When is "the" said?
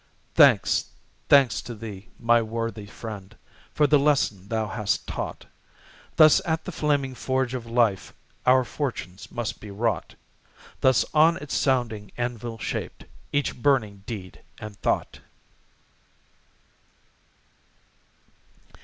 3.85-3.99, 6.65-6.71